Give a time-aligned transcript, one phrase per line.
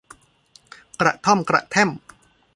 [0.99, 1.89] กระท้อมกระแท้ม